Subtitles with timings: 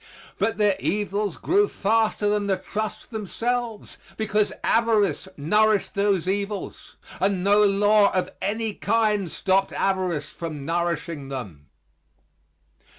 [0.39, 7.43] But their evils grew faster than the trusts themselves because avarice nourished those evils and
[7.43, 11.67] no law of any kind stopped avarice from nourishing them.